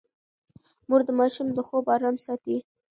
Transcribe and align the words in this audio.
مور 0.87 1.01
د 1.07 1.09
ماشوم 1.19 1.47
د 1.53 1.59
خوب 1.67 1.85
ارام 1.95 2.15
ساتي. 2.25 2.57